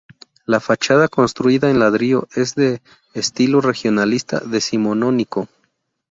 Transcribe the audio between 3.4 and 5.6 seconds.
regionalista decimonónico.